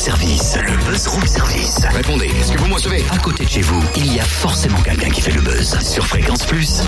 service. 0.00 0.56
Le 0.56 0.90
buzz 0.90 1.06
room 1.08 1.26
service. 1.26 1.80
Répondez, 1.94 2.24
est-ce 2.40 2.52
que 2.52 2.58
vous 2.58 2.66
me 2.68 2.74
recevez? 2.74 3.04
À 3.10 3.18
côté 3.18 3.44
de 3.44 3.50
chez 3.50 3.60
vous, 3.60 3.82
il 3.98 4.14
y 4.14 4.18
a 4.18 4.24
forcément 4.24 4.80
quelqu'un 4.80 5.10
qui 5.10 5.20
fait 5.20 5.30
le 5.32 5.42
buzz. 5.42 5.76
Sur 5.80 6.06
Fréquence 6.06 6.42
Plus. 6.44 6.80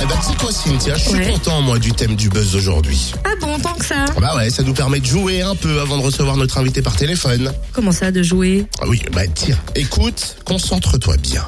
Eh 0.00 0.06
ben, 0.06 0.14
c'est 0.26 0.36
quoi, 0.38 0.52
Cynthia? 0.52 0.94
Je 0.96 1.00
suis 1.08 1.18
Ouais. 1.18 1.30
content, 1.32 1.60
moi, 1.60 1.78
du 1.80 1.92
thème 1.92 2.14
du 2.14 2.28
buzz 2.28 2.52
d'aujourd'hui. 2.52 3.12
Ah 3.24 3.30
bon, 3.40 3.58
tant 3.58 3.74
que 3.74 3.84
ça? 3.84 4.04
Bah 4.20 4.34
ouais, 4.36 4.48
ça 4.50 4.62
nous 4.62 4.74
permet 4.74 5.00
de 5.00 5.06
jouer 5.06 5.42
un 5.42 5.54
peu 5.56 5.80
avant 5.80 5.96
de 5.98 6.02
recevoir 6.02 6.36
notre 6.36 6.58
invité 6.58 6.82
par 6.82 6.94
téléphone. 6.96 7.52
Comment 7.72 7.92
ça, 7.92 8.10
de 8.12 8.22
jouer? 8.22 8.66
Ah 8.80 8.84
oui, 8.88 9.02
bah 9.12 9.22
tiens, 9.34 9.58
écoute, 9.74 10.36
concentre-toi 10.44 11.16
bien. 11.18 11.44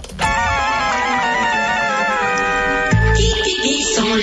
Ah, 3.96 4.16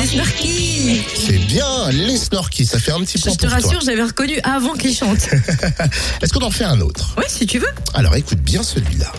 les 0.00 0.06
snorkies 0.06 1.02
C'est 1.14 1.38
bien, 1.46 1.90
les 1.90 2.16
snorkies, 2.16 2.66
ça 2.66 2.78
fait 2.78 2.92
un 2.92 3.00
petit 3.00 3.18
Je 3.18 3.24
point 3.24 3.34
te 3.34 3.46
pour 3.46 3.48
toi. 3.50 3.58
rassure, 3.62 3.80
j'avais 3.84 4.02
reconnu 4.02 4.38
avant 4.44 4.72
qu'ils 4.74 4.94
chantent. 4.96 5.28
Est-ce 6.22 6.32
qu'on 6.32 6.44
en 6.44 6.50
fait 6.50 6.64
un 6.64 6.80
autre? 6.80 7.14
Ouais, 7.18 7.24
si 7.28 7.46
tu 7.46 7.58
veux. 7.58 7.68
Alors 7.92 8.14
écoute 8.16 8.38
bien 8.38 8.62
celui-là. 8.62 9.12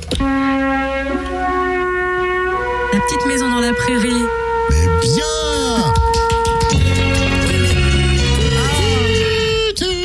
La 2.93 2.99
petite 2.99 3.25
maison 3.27 3.49
dans 3.49 3.59
la 3.61 3.73
prairie. 3.73 4.23
Mais 4.71 4.87
bien 5.01 5.23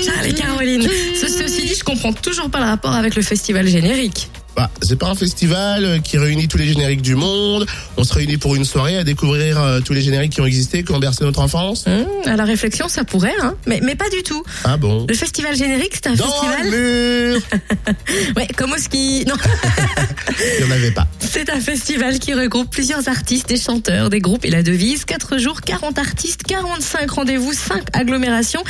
Charles 0.05 0.27
et 0.27 0.35
Caroline. 0.35 0.83
Ce- 0.83 1.29
Ceci 1.29 1.67
dit, 1.67 1.75
je 1.75 1.85
comprends 1.85 2.13
toujours 2.13 2.51
pas 2.51 2.59
le 2.59 2.65
rapport 2.67 2.93
avec 2.93 3.15
le 3.15 3.23
festival 3.23 3.67
générique. 3.67 4.29
Bah, 4.57 4.69
c'est 4.83 4.99
pas 4.99 5.07
un 5.09 5.15
festival 5.15 5.85
euh, 5.85 5.99
qui 6.01 6.19
réunit 6.19 6.49
tous 6.49 6.59
les 6.59 6.67
génériques 6.67 7.03
du 7.03 7.15
monde. 7.15 7.67
On 7.97 8.05
se 8.05 8.13
réunit 8.13 8.37
pour 8.37 8.57
une 8.57 8.65
soirée 8.65 8.97
à 8.99 9.05
découvrir 9.05 9.61
euh, 9.61 9.81
tous 9.81 9.93
les 9.93 10.01
génériques 10.03 10.33
qui 10.33 10.41
ont 10.41 10.47
existé, 10.47 10.83
qui 10.83 10.93
ont 10.93 10.99
bercé 10.99 11.25
notre 11.25 11.41
enfance. 11.41 11.85
Hum, 11.87 12.05
à 12.27 12.37
la 12.37 12.45
réflexion, 12.45 12.89
ça 12.89 13.05
pourrait, 13.05 13.35
hein. 13.43 13.55
Mais, 13.67 13.81
mais 13.83 13.95
pas 13.95 14.09
du 14.11 14.23
tout. 14.23 14.43
Ah 14.65 14.77
bon? 14.77 15.07
Le 15.09 15.15
festival 15.15 15.55
générique, 15.57 15.93
c'est 15.95 16.09
un 16.09 16.15
Dans 16.15 16.27
festival. 16.27 16.71
le 16.71 17.33
mur 17.35 17.41
Ouais, 18.37 18.49
comme 18.57 18.73
au 18.73 18.77
ski. 18.79 19.25
Non, 19.27 19.35
Il 20.59 20.65
n'y 20.67 20.71
en 20.73 20.75
avait 20.75 20.91
pas. 20.91 21.07
c'est 21.21 21.49
un 21.51 21.61
festival 21.61 22.19
qui 22.19 22.35
regroupe 22.35 22.71
plusieurs 22.71 23.09
artistes 23.09 23.51
et 23.53 23.57
chanteurs, 23.57 24.11
des 24.11 24.21
groupes 24.21 24.45
et 24.45 24.51
la 24.51 24.63
devise. 24.63 25.05
4 25.05 25.39
jours, 25.39 25.61
40 25.61 25.99
artistes, 25.99 26.43
45 26.43 27.11
rendez-vous, 27.11 27.53
5 27.53 27.85
agglomérations 27.93 28.63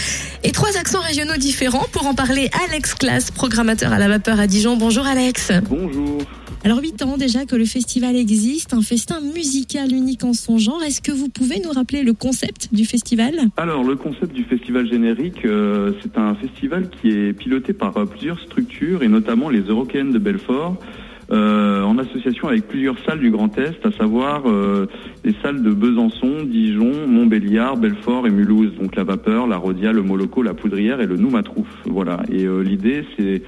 et 0.45 0.53
3 0.53 0.77
accents 0.77 1.01
régionaux 1.01 1.36
différents. 1.36 1.86
Pour 1.92 2.06
en 2.06 2.14
parler, 2.14 2.51
Alex 2.69 2.95
Classe, 2.95 3.31
programmateur 3.31 3.92
à 3.92 3.98
la 3.98 4.08
vapeur 4.08 4.39
à 4.41 4.47
Dijon. 4.47 4.77
Bonjour 4.77 5.06
Alex. 5.06 5.51
Bonjour. 5.81 6.19
Alors 6.62 6.78
8 6.81 7.03
ans 7.03 7.17
déjà 7.17 7.47
que 7.47 7.56
le 7.56 7.64
festival 7.64 8.14
existe, 8.17 8.75
un 8.75 8.83
festin 8.83 9.20
musical 9.20 9.92
unique 9.92 10.25
en 10.25 10.34
son 10.34 10.59
genre. 10.59 10.83
Est-ce 10.83 11.00
que 11.00 11.12
vous 11.12 11.28
pouvez 11.28 11.59
nous 11.61 11.70
rappeler 11.70 12.03
le 12.03 12.12
concept 12.12 12.69
du 12.73 12.84
festival? 12.84 13.34
Alors 13.56 13.83
le 13.83 13.97
concept 13.97 14.34
du 14.34 14.45
festival 14.45 14.86
générique, 14.86 15.45
euh, 15.47 15.92
c'est 16.03 16.19
un 16.19 16.34
festival 16.34 16.91
qui 16.91 17.08
est 17.08 17.33
piloté 17.33 17.73
par 17.73 17.97
euh, 17.97 18.05
plusieurs 18.05 18.39
structures 18.41 19.03
et 19.03 19.08
notamment 19.08 19.48
les 19.48 19.61
Eurocaines 19.61 20.12
de 20.12 20.19
Belfort. 20.19 20.77
euh, 21.33 21.83
en 21.84 21.97
association 21.98 22.48
avec 22.48 22.67
plusieurs 22.67 22.98
salles 23.06 23.20
du 23.20 23.31
Grand 23.31 23.56
Est, 23.56 23.86
à 23.86 23.92
savoir 23.92 24.42
euh, 24.47 24.86
les 25.25 25.34
salles 25.42 25.62
de 25.62 25.70
Besançon, 25.70 26.42
Dijon, 26.45 27.06
Montbéliard, 27.06 27.77
Belfort 27.77 28.27
et 28.27 28.31
Mulhouse. 28.31 28.73
Donc 28.81 28.97
la 28.97 29.05
vapeur, 29.05 29.47
la 29.47 29.56
Rodia, 29.56 29.92
le 29.92 30.03
Moloko, 30.03 30.42
la 30.42 30.55
Poudrière 30.55 31.01
et 31.01 31.06
le 31.06 31.17
Noumatrouf. 31.17 31.69
Voilà. 31.86 32.20
Et 32.33 32.45
euh, 32.47 32.62
l'idée, 32.62 33.05
c'est 33.17 33.42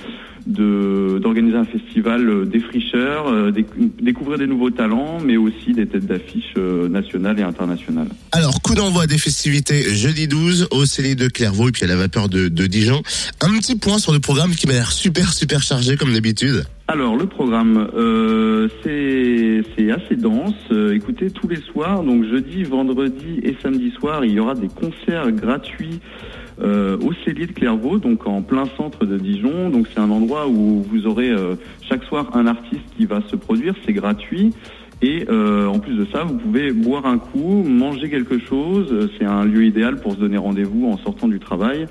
d'organiser 0.47 1.57
un 1.57 1.65
festival 1.65 2.29
euh, 2.29 2.45
défricheur, 2.45 3.29
euh, 3.29 3.51
déc- 3.51 3.67
découvrir 4.01 4.39
des 4.39 4.47
nouveaux 4.47 4.71
talents, 4.71 5.19
mais 5.25 5.37
aussi 5.37 5.73
des 5.73 5.87
têtes 5.87 6.07
d'affiche 6.07 6.55
euh, 6.57 6.89
nationales 6.89 7.39
et 7.39 7.43
internationales. 7.43 8.09
Alors, 8.33 8.61
coup 8.63 8.75
d'envoi 8.75 9.07
des 9.07 9.19
festivités 9.19 9.95
jeudi 9.95 10.29
12 10.29 10.69
au 10.71 10.85
Céline 10.85 11.15
de 11.15 11.29
Clairvaux 11.29 11.69
et 11.69 11.73
puis 11.73 11.85
à 11.85 11.87
la 11.87 11.97
vapeur 11.97 12.29
de, 12.29 12.49
de 12.49 12.67
Dijon. 12.67 13.03
Un 13.41 13.59
petit 13.59 13.77
point 13.77 13.99
sur 13.99 14.13
le 14.13 14.21
programme 14.21 14.53
qui 14.55 14.67
m'a 14.67 14.75
l'air 14.75 14.93
super 14.93 15.33
super 15.33 15.63
chargé 15.63 15.97
comme 15.97 16.13
d'habitude. 16.13 16.65
Alors 16.89 17.17
le 17.17 17.27
programme, 17.27 17.89
euh, 17.97 18.69
c'est 18.83 19.63
c'est 19.77 19.91
assez 19.93 20.17
dense. 20.17 20.55
Euh, 20.73 20.95
écoutez, 20.95 21.31
tous 21.31 21.49
les 21.49 21.61
soirs, 21.61 22.03
donc 22.03 22.25
jeudi, 22.25 22.65
vendredi 22.65 23.41
et 23.43 23.57
samedi 23.63 23.91
soir, 23.99 24.25
il 24.25 24.33
y 24.33 24.41
aura 24.41 24.55
des 24.55 24.69
concerts 24.69 25.31
gratuits 25.33 26.01
euh, 26.61 26.99
au 26.99 27.13
Cellier 27.25 27.47
de 27.47 27.53
Clairvaux, 27.53 27.99
donc 27.99 28.27
en 28.27 28.43
plein 28.43 28.65
centre 28.77 29.07
de 29.07 29.17
Dijon. 29.17 29.71
Donc 29.71 29.87
c'est 29.93 30.01
un 30.01 30.11
endroit 30.11 30.32
où 30.33 30.83
vous 30.83 31.07
aurez 31.07 31.31
euh, 31.31 31.57
chaque 31.89 32.05
soir 32.05 32.31
un 32.35 32.47
artiste 32.47 32.83
qui 32.97 33.07
va 33.07 33.21
se 33.29 33.37
produire. 33.37 33.75
C'est 33.85 33.93
gratuit. 33.93 34.55
Et 35.03 35.27
euh, 35.29 35.67
en 35.67 35.81
plus 35.81 35.97
de 35.97 36.07
ça, 36.13 36.23
vous 36.23 36.39
pouvez 36.39 36.73
boire 36.73 37.07
un 37.07 37.19
coup, 37.19 37.65
manger 37.65 38.09
quelque 38.09 38.39
chose. 38.39 38.87
Euh, 38.93 39.09
C'est 39.19 39.25
un 39.25 39.45
lieu 39.45 39.65
idéal 39.65 39.97
pour 39.97 40.15
se 40.15 40.21
donner 40.21 40.37
rendez-vous 40.37 40.87
en 40.87 40.97
sortant 40.97 41.27
du 41.27 41.41
travail. 41.41 41.87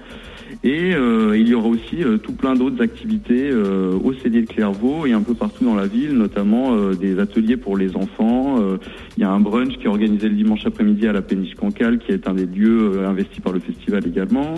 Et 0.64 0.94
euh, 0.96 1.38
il 1.38 1.48
y 1.50 1.54
aura 1.54 1.68
aussi 1.68 1.98
tout 2.24 2.34
plein 2.34 2.56
d'autres 2.56 2.82
activités 2.82 3.52
au 3.52 4.14
Cellier 4.14 4.42
de 4.42 4.48
Clairvaux 4.48 5.06
et 5.06 5.14
un 5.14 5.22
peu 5.22 5.34
partout 5.34 5.64
dans 5.64 5.76
la 5.76 5.88
ville, 5.88 6.14
notamment 6.14 6.92
des 6.92 7.20
ateliers 7.20 7.58
pour 7.58 7.78
les 7.78 7.96
enfants. 7.96 8.58
Il 9.18 9.22
y 9.22 9.24
a 9.24 9.32
un 9.32 9.40
brunch 9.40 9.78
qui 9.78 9.86
est 9.86 9.88
organisé 9.88 10.28
le 10.28 10.36
dimanche 10.36 10.66
après-midi 10.66 11.08
à 11.08 11.14
la 11.14 11.22
péniche 11.22 11.56
Cancale, 11.56 12.00
qui 12.00 12.12
est 12.12 12.28
un 12.28 12.34
des 12.34 12.46
lieux 12.46 13.06
investis 13.08 13.40
par 13.40 13.54
le 13.54 13.60
festival 13.60 14.06
également. 14.06 14.56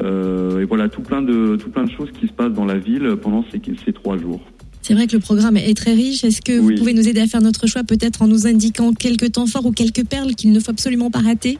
Et 0.00 0.64
voilà, 0.64 0.88
tout 0.88 1.02
plein 1.02 1.22
de 1.22 1.56
tout 1.56 1.70
plein 1.70 1.84
de 1.84 1.90
choses 1.90 2.10
qui 2.18 2.26
se 2.26 2.32
passent 2.32 2.54
dans 2.54 2.64
la 2.64 2.78
ville 2.78 3.16
pendant 3.20 3.44
ces 3.52 3.92
trois 3.92 4.16
jours. 4.16 4.40
C'est 4.86 4.94
vrai 4.94 5.08
que 5.08 5.14
le 5.14 5.18
programme 5.18 5.56
est 5.56 5.76
très 5.76 5.94
riche. 5.94 6.22
Est-ce 6.22 6.40
que 6.40 6.60
Oui. 6.60 6.74
vous 6.74 6.78
pouvez 6.78 6.94
nous 6.94 7.08
aider 7.08 7.18
à 7.20 7.26
faire 7.26 7.42
notre 7.42 7.66
choix, 7.66 7.82
peut-être 7.82 8.22
en 8.22 8.28
nous 8.28 8.46
indiquant 8.46 8.92
quelques 8.92 9.32
temps 9.32 9.46
forts 9.46 9.66
ou 9.66 9.72
quelques 9.72 10.04
perles 10.06 10.36
qu'il 10.36 10.52
ne 10.52 10.60
faut 10.60 10.70
absolument 10.70 11.10
pas 11.10 11.18
rater? 11.18 11.58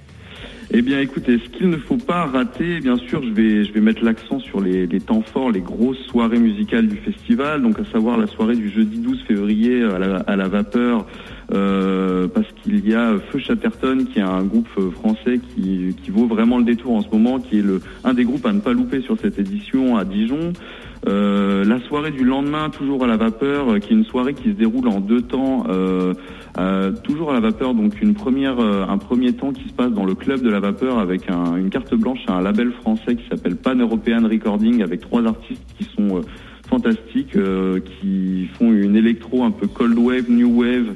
Eh 0.71 0.81
bien, 0.81 1.01
écoutez, 1.01 1.41
ce 1.45 1.59
qu'il 1.59 1.69
ne 1.69 1.77
faut 1.77 1.97
pas 1.97 2.27
rater, 2.27 2.79
bien 2.79 2.97
sûr, 2.97 3.25
je 3.25 3.31
vais, 3.31 3.65
je 3.65 3.73
vais 3.73 3.81
mettre 3.81 4.05
l'accent 4.05 4.39
sur 4.39 4.61
les, 4.61 4.87
les 4.87 5.01
temps 5.01 5.23
forts, 5.23 5.51
les 5.51 5.61
grosses 5.61 5.99
soirées 6.09 6.39
musicales 6.39 6.87
du 6.87 6.99
festival, 6.99 7.63
donc 7.63 7.81
à 7.81 7.85
savoir 7.93 8.17
la 8.17 8.29
soirée 8.29 8.55
du 8.55 8.71
jeudi 8.71 8.99
12 8.99 9.19
février 9.27 9.83
à 9.83 9.99
la, 9.99 10.17
à 10.19 10.37
la 10.37 10.47
vapeur, 10.47 11.07
euh, 11.53 12.29
parce 12.29 12.47
qu'il 12.63 12.89
y 12.89 12.95
a 12.95 13.15
Feu 13.33 13.41
Chatterton, 13.41 14.07
qui 14.13 14.21
est 14.21 14.23
un 14.23 14.45
groupe 14.45 14.69
euh, 14.79 14.91
français 14.93 15.41
qui, 15.57 15.95
qui 16.05 16.11
vaut 16.13 16.27
vraiment 16.27 16.59
le 16.59 16.65
détour 16.65 16.95
en 16.95 17.03
ce 17.03 17.09
moment, 17.11 17.41
qui 17.41 17.59
est 17.59 17.63
le, 17.63 17.81
un 18.05 18.15
des 18.15 18.25
groupes 18.25 18.47
à 18.47 18.53
ne 18.53 18.61
pas 18.61 18.73
louper 18.73 19.03
sur 19.03 19.17
cette 19.21 19.39
édition 19.41 19.97
à 19.97 20.05
Dijon. 20.05 20.53
Euh, 21.07 21.65
la 21.65 21.79
soirée 21.81 22.11
du 22.11 22.25
lendemain, 22.25 22.69
toujours 22.69 23.05
à 23.05 23.07
la 23.07 23.17
vapeur, 23.17 23.69
euh, 23.71 23.79
qui 23.79 23.93
est 23.93 23.97
une 23.97 24.05
soirée 24.05 24.35
qui 24.35 24.45
se 24.51 24.55
déroule 24.57 24.89
en 24.89 24.99
deux 25.01 25.23
temps, 25.23 25.65
euh, 25.69 26.13
toujours 27.05 27.31
à 27.31 27.35
la 27.35 27.41
vapeur, 27.41 27.75
donc 27.75 28.01
une 28.03 28.15
première, 28.15 28.59
un 28.59 28.99
premier 28.99 29.33
temps 29.35 29.53
qui 29.53 29.69
se 29.69 29.73
passe 29.75 29.93
dans 29.93 30.05
le 30.05 30.15
club 30.15 30.41
de 30.43 30.49
la 30.49 30.59
vapeur 30.59 30.99
avec 30.99 31.31
un- 31.31 31.57
une 31.57 31.69
carte 31.71 31.95
blanche 31.95 32.21
à 32.29 32.33
un 32.35 32.41
label 32.43 32.73
français 32.73 33.15
qui 33.15 33.25
s'appelle 33.29 33.57
Pan 33.57 33.75
European 33.77 34.27
Recording 34.27 34.83
avec 34.83 35.01
trois 35.01 35.25
artistes 35.27 35.63
qui 35.79 35.85
sont 35.97 36.23
fantastiques, 36.69 37.37
qui 37.85 38.47
font 38.59 38.73
une 38.73 38.97
électro 38.97 39.45
un 39.45 39.51
peu 39.51 39.67
cold 39.67 39.99
wave, 39.99 40.31
new 40.31 40.49
wave, 40.61 40.95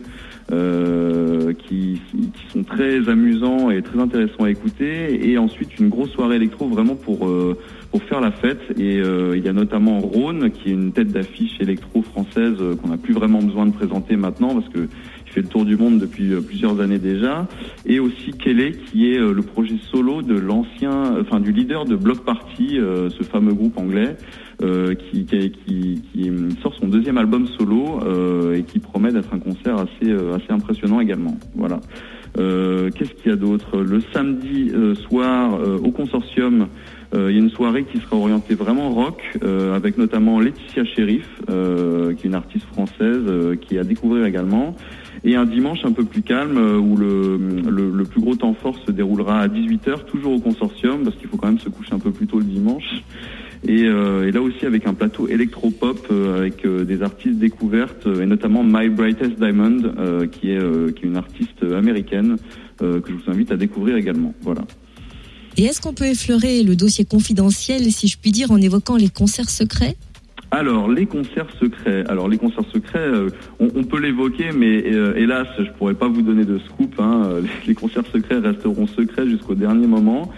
très 2.80 3.10
amusants 3.10 3.70
et 3.70 3.82
très 3.82 3.98
intéressants 4.00 4.44
à 4.44 4.50
écouter. 4.50 5.28
Et 5.28 5.36
ensuite 5.36 5.78
une 5.78 5.88
grosse 5.88 6.10
soirée 6.10 6.36
électro 6.36 6.66
vraiment 6.66 6.94
pour 6.94 7.28
euh, 7.28 7.58
pour 7.90 8.02
faire 8.04 8.20
la 8.20 8.30
fête. 8.30 8.60
Et 8.78 9.00
euh, 9.00 9.36
il 9.36 9.44
y 9.44 9.48
a 9.48 9.52
notamment 9.52 9.98
Rhône, 9.98 10.50
qui 10.50 10.70
est 10.70 10.72
une 10.72 10.92
tête 10.92 11.08
d'affiche 11.08 11.60
électro 11.60 12.02
française 12.02 12.54
euh, 12.60 12.76
qu'on 12.76 12.88
n'a 12.88 12.96
plus 12.96 13.12
vraiment 13.12 13.42
besoin 13.42 13.66
de 13.66 13.72
présenter 13.72 14.16
maintenant 14.16 14.54
parce 14.54 14.68
que 14.68 14.88
il 15.30 15.34
fait 15.34 15.42
le 15.42 15.48
tour 15.48 15.64
du 15.64 15.76
monde 15.76 15.98
depuis 15.98 16.32
euh, 16.32 16.40
plusieurs 16.40 16.80
années 16.80 16.98
déjà. 16.98 17.46
Et 17.86 18.00
aussi 18.00 18.32
Kelly, 18.32 18.72
qui 18.90 19.12
est 19.12 19.18
euh, 19.18 19.32
le 19.32 19.42
projet 19.42 19.76
solo 19.92 20.22
de 20.22 20.34
l'ancien, 20.34 21.14
enfin 21.20 21.38
du 21.38 21.52
leader 21.52 21.84
de 21.84 21.94
Block 21.94 22.24
Party, 22.24 22.78
euh, 22.78 23.08
ce 23.10 23.22
fameux 23.22 23.54
groupe 23.54 23.78
anglais. 23.78 24.16
qui, 24.60 25.24
qui, 25.24 25.50
qui, 25.50 26.02
qui 26.12 26.30
sort 26.60 26.74
son 26.74 26.86
deuxième 26.86 27.16
album 27.16 27.46
solo 27.46 27.98
et 28.52 28.62
qui 28.62 28.78
promet 28.78 29.10
d'être 29.10 29.32
un 29.32 29.38
concert 29.38 29.76
assez, 29.76 30.12
assez 30.12 30.50
impressionnant 30.50 31.00
également. 31.00 31.34
Voilà. 31.54 31.80
Euh, 32.38 32.90
Qu'est-ce 32.90 33.14
qu'il 33.14 33.30
y 33.30 33.32
a 33.32 33.36
d'autre? 33.36 33.78
Le 33.78 34.02
samedi 34.12 34.70
soir 35.08 35.58
au 35.82 35.90
consortium, 35.90 36.66
il 37.14 37.18
y 37.18 37.36
a 37.36 37.38
une 37.38 37.48
soirée 37.48 37.84
qui 37.90 38.00
sera 38.00 38.16
orientée 38.16 38.54
vraiment 38.54 38.90
rock, 38.90 39.22
avec 39.74 39.96
notamment 39.96 40.40
Laetitia 40.40 40.84
Sheriff, 40.84 41.40
qui 41.46 42.26
est 42.26 42.28
une 42.28 42.34
artiste 42.34 42.66
française, 42.66 43.56
qui 43.62 43.76
est 43.76 43.78
à 43.78 43.84
découvrir 43.84 44.26
également. 44.26 44.76
Et 45.24 45.36
un 45.36 45.44
dimanche 45.44 45.84
un 45.84 45.92
peu 45.92 46.04
plus 46.04 46.22
calme, 46.22 46.56
euh, 46.56 46.78
où 46.78 46.96
le, 46.96 47.36
le, 47.68 47.90
le 47.90 48.04
plus 48.04 48.20
gros 48.20 48.36
temps 48.36 48.54
fort 48.54 48.76
se 48.86 48.90
déroulera 48.90 49.40
à 49.40 49.48
18h, 49.48 50.06
toujours 50.06 50.32
au 50.32 50.40
consortium, 50.40 51.04
parce 51.04 51.16
qu'il 51.16 51.28
faut 51.28 51.36
quand 51.36 51.48
même 51.48 51.58
se 51.58 51.68
coucher 51.68 51.92
un 51.92 51.98
peu 51.98 52.10
plus 52.10 52.26
tôt 52.26 52.38
le 52.38 52.44
dimanche. 52.44 53.02
Et, 53.66 53.84
euh, 53.84 54.26
et 54.26 54.32
là 54.32 54.40
aussi 54.40 54.64
avec 54.64 54.86
un 54.86 54.94
plateau 54.94 55.28
électropop 55.28 56.06
euh, 56.10 56.38
avec 56.38 56.64
euh, 56.64 56.84
des 56.84 57.02
artistes 57.02 57.36
découvertes 57.36 58.06
euh, 58.06 58.22
et 58.22 58.26
notamment 58.26 58.64
My 58.64 58.88
Brightest 58.88 59.38
Diamond 59.38 59.82
euh, 59.98 60.26
qui 60.26 60.52
est 60.52 60.94
qui 60.94 61.04
est 61.04 61.08
une 61.08 61.16
artiste 61.16 61.62
américaine 61.62 62.36
que 62.78 63.02
je 63.06 63.12
vous 63.12 63.30
invite 63.30 63.52
à 63.52 63.58
découvrir 63.58 63.96
également. 63.96 64.32
Voilà. 64.40 64.62
Et 65.58 65.64
est-ce 65.64 65.82
qu'on 65.82 65.92
peut 65.92 66.06
effleurer 66.06 66.62
le 66.62 66.76
dossier 66.76 67.04
confidentiel, 67.04 67.92
si 67.92 68.08
je 68.08 68.16
puis 68.16 68.30
dire, 68.30 68.50
en 68.50 68.56
évoquant 68.56 68.96
les 68.96 69.10
concerts 69.10 69.50
secrets? 69.50 69.96
Alors 70.50 70.90
les 70.90 71.06
concerts 71.06 71.46
secrets. 71.60 72.04
Alors 72.08 72.28
les 72.28 72.38
concerts 72.38 72.64
secrets, 72.72 72.98
euh, 72.98 73.30
on, 73.60 73.84
peut 73.84 74.00
l'évoquer, 74.00 74.50
mais 74.52 74.82
euh, 74.86 75.14
hélas, 75.16 75.46
je 75.58 75.70
pourrais 75.78 75.94
pas 75.94 76.08
vous 76.08 76.22
donner 76.22 76.44
de 76.44 76.58
scoop. 76.58 76.94
hein. 76.98 77.28
Les, 77.42 77.68
les 77.68 77.74
concerts 77.74 78.06
secrets 78.12 78.38
resteront 78.38 78.86
secrets 78.86 79.28
jusqu'au 79.28 79.54
dernier 79.54 79.86
moment. 79.86 80.32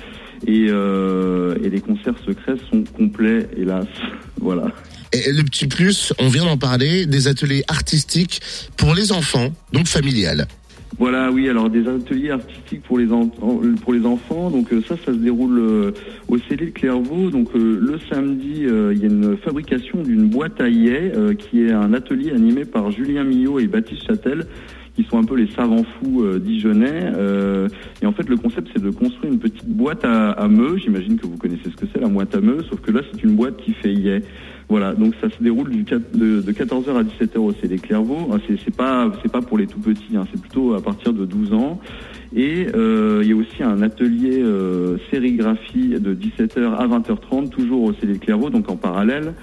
Et, 0.47 0.67
euh, 0.69 1.55
et 1.63 1.71
les 1.71 1.81
concerts 1.81 2.19
secrets 2.27 2.57
sont 2.71 2.85
complets, 2.85 3.49
hélas. 3.57 3.87
voilà. 4.41 4.67
Et 5.13 5.31
le 5.31 5.43
petit 5.45 5.67
plus, 5.67 6.13
on 6.19 6.29
vient 6.29 6.45
d'en 6.45 6.57
parler, 6.57 7.07
des 7.07 7.29
ateliers 7.29 7.63
artistiques 7.69 8.41
pour 8.77 8.95
les 8.95 9.13
enfants, 9.13 9.53
donc 9.73 9.87
familiales. 9.87 10.47
Voilà, 10.99 11.31
oui, 11.31 11.49
alors 11.49 11.71
des 11.71 11.89
ateliers 11.89 12.31
artistiques 12.31 12.83
pour 12.83 12.99
les, 12.99 13.11
enfants. 13.13 14.51
Donc 14.51 14.73
euh, 14.73 14.83
ça, 14.83 14.97
ça 14.97 15.07
se 15.07 15.19
déroule 15.19 15.59
euh, 15.59 15.91
au 16.29 16.39
Célé 16.39 16.67
de 16.67 16.71
Clairvaux. 16.71 17.31
Donc 17.31 17.49
euh, 17.55 17.79
le 17.81 17.99
samedi, 18.11 18.67
il 18.67 18.99
y 18.99 19.05
a 19.05 19.09
une 19.09 19.37
fabrication 19.39 20.03
d'une 20.03 20.29
boîte 20.29 20.61
à 20.61 20.69
yé, 20.69 21.13
qui 21.39 21.65
est 21.65 21.73
un 21.73 21.93
atelier 21.95 22.33
animé 22.33 22.65
par 22.65 22.91
Julien 22.91 23.25
Millot 23.25 23.59
et 23.59 23.67
Baptiste 23.67 24.07
Châtel 24.07 24.47
qui 24.95 25.05
sont 25.05 25.19
un 25.19 25.25
peu 25.25 25.37
les 25.37 25.49
savants 25.53 25.85
fous 25.85 26.23
euh, 26.23 26.39
dijonnais. 26.39 27.13
et 28.03 28.07
en 28.07 28.13
fait, 28.13 28.29
le 28.29 28.37
concept, 28.37 28.69
c'est 28.75 28.83
de 28.83 28.91
construire 28.91 29.33
une 29.33 29.39
petite 29.39 29.69
boîte 29.69 30.05
à, 30.05 30.33
à 30.33 30.49
meux. 30.49 30.77
J'imagine 30.77 31.19
que 31.19 31.27
vous 31.27 31.37
connaissez 31.37 31.71
ce 31.71 31.77
que 31.77 31.87
c'est, 31.93 32.01
la 32.01 32.09
boîte 32.09 32.35
à 32.35 32.41
meux, 32.41 32.59
sauf 32.69 32.81
que 32.81 32.91
là, 32.91 33.01
c'est 33.11 33.23
une 33.23 33.35
boîte 33.35 33.57
qui 33.57 33.73
fait 33.73 33.93
yé. 33.93 34.23
Voilà, 34.73 34.95
donc 34.95 35.15
ça 35.21 35.29
se 35.29 35.43
déroule 35.43 35.69
du, 35.69 35.83
de, 35.83 36.41
de 36.41 36.53
14h 36.53 36.97
à 36.97 37.03
17h 37.03 37.37
au 37.39 37.53
CD 37.53 37.77
Clairvaux. 37.77 38.31
Ah, 38.33 38.37
c'est 38.49 38.75
pas 38.75 39.11
pas 39.31 39.43
pour 39.43 39.59
les 39.59 39.67
tout 39.67 39.79
petits, 39.79 40.17
hein, 40.17 40.27
c'est 40.33 40.41
plutôt 40.41 40.75
à 40.75 40.81
partir 40.81 41.13
de 41.13 41.27
12 41.27 41.53
ans. 41.53 41.79
Et 42.35 42.69
euh, 42.75 43.21
il 43.23 43.29
y 43.29 43.33
a 43.33 43.37
aussi 43.37 43.63
un 43.63 43.83
atelier 43.83 44.43
euh, 44.43 44.97
sérigraphie 45.11 45.91
de 46.01 46.15
17h 46.15 46.75
à 46.75 46.87
20h30, 46.87 47.51
toujours 47.51 47.83
au 47.83 47.93
CD 47.93 48.19
Clairvaux, 48.19 48.49
donc 48.49 48.71
en 48.71 48.77
parallèle. 48.77 49.35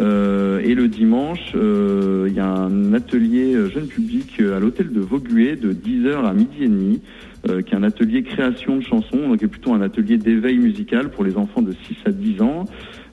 Euh, 0.00 0.60
et 0.60 0.74
le 0.74 0.88
dimanche, 0.88 1.52
euh, 1.54 2.26
il 2.28 2.34
y 2.34 2.40
a 2.40 2.46
un 2.46 2.94
atelier 2.94 3.54
jeune 3.70 3.86
public 3.86 4.40
à 4.40 4.60
l'hôtel 4.60 4.92
de 4.92 5.00
Vauguet 5.00 5.56
de 5.56 5.72
10h 5.72 6.24
à 6.24 6.32
midi 6.32 6.62
et 6.62 6.68
demi, 6.68 7.00
euh, 7.48 7.62
qui 7.62 7.74
est 7.74 7.76
un 7.76 7.82
atelier 7.82 8.22
création 8.22 8.76
de 8.76 8.82
chansons, 8.82 9.28
donc 9.28 9.42
est 9.42 9.48
plutôt 9.48 9.72
un 9.72 9.80
atelier 9.80 10.18
d'éveil 10.18 10.58
musical 10.58 11.10
pour 11.10 11.24
les 11.24 11.36
enfants 11.36 11.62
de 11.62 11.72
6 11.72 11.96
à 12.06 12.10
10 12.10 12.42
ans. 12.42 12.64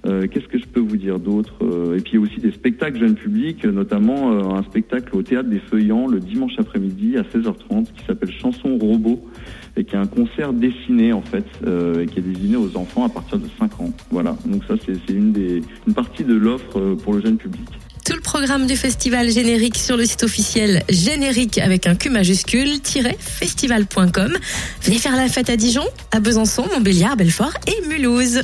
Euh, 0.05 0.27
qu'est-ce 0.27 0.47
que 0.47 0.59
je 0.59 0.65
peux 0.65 0.79
vous 0.79 0.97
dire 0.97 1.19
d'autre 1.19 1.53
euh, 1.61 1.97
Et 1.97 2.01
puis 2.01 2.17
aussi 2.17 2.39
des 2.39 2.51
spectacles 2.51 2.99
jeunes 2.99 3.15
publics, 3.15 3.65
notamment 3.65 4.31
euh, 4.31 4.55
un 4.55 4.63
spectacle 4.63 5.15
au 5.15 5.23
théâtre 5.23 5.49
des 5.49 5.59
Feuillants 5.59 6.07
le 6.07 6.19
dimanche 6.19 6.53
après-midi 6.59 7.17
à 7.17 7.21
16h30 7.21 7.85
qui 7.85 8.05
s'appelle 8.05 8.31
Chanson 8.31 8.77
Robot 8.77 9.23
et 9.77 9.83
qui 9.83 9.95
est 9.95 9.99
un 9.99 10.05
concert 10.05 10.53
dessiné 10.53 11.11
en 11.11 11.21
fait 11.21 11.45
et 11.65 12.05
qui 12.05 12.19
est 12.19 12.21
destiné 12.21 12.55
aux 12.55 12.77
enfants 12.77 13.03
à 13.03 13.09
partir 13.09 13.37
de 13.37 13.47
5 13.59 13.81
ans. 13.81 13.91
Voilà, 14.09 14.37
donc 14.45 14.63
ça 14.65 14.75
c'est 14.85 15.13
une 15.13 15.63
partie 15.93 16.23
de 16.23 16.33
l'offre 16.33 16.95
pour 17.03 17.13
le 17.13 17.21
jeune 17.21 17.37
public. 17.37 17.67
Tout 18.05 18.13
le 18.13 18.21
programme 18.21 18.67
du 18.67 18.77
festival 18.77 19.29
générique 19.31 19.75
sur 19.75 19.97
le 19.97 20.05
site 20.05 20.21
officiel 20.21 20.83
générique 20.89 21.57
avec 21.57 21.87
un 21.87 21.95
Q 21.95 22.11
majuscule-festival.com. 22.11 24.37
Venez 24.83 24.99
faire 24.99 25.15
la 25.15 25.27
fête 25.27 25.49
à 25.49 25.57
Dijon, 25.57 25.85
à 26.11 26.19
Besançon, 26.19 26.67
Montbéliard, 26.71 27.17
Belfort 27.17 27.55
et 27.65 27.81
Mulhouse. 27.87 28.43